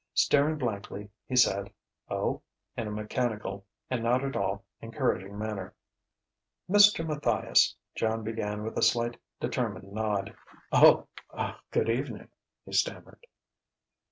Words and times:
Staring 0.15 0.57
blankly, 0.57 1.11
he 1.27 1.35
said 1.35 1.71
"Oh?" 2.09 2.41
in 2.75 2.87
a 2.87 2.91
mechanical 2.91 3.67
and 3.87 4.01
not 4.01 4.23
at 4.23 4.35
all 4.35 4.65
encouraging 4.81 5.37
manner. 5.37 5.75
"Mr. 6.67 7.05
Matthias" 7.05 7.75
Joan 7.95 8.23
began 8.23 8.63
with 8.63 8.75
a 8.79 8.81
slight, 8.81 9.15
determined 9.39 9.93
nod. 9.93 10.35
"Oh 10.71 11.07
good 11.69 11.87
evening," 11.87 12.29
he 12.65 12.73
stammered. 12.73 13.27